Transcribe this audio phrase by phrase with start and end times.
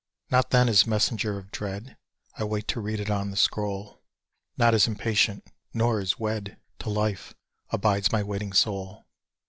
[0.31, 1.95] Not then as messenger of dread
[2.35, 4.01] I wait to read it on the scroll;
[4.57, 7.35] Not as impatient, nor as wed To life,
[7.69, 9.05] abides my waiting soul!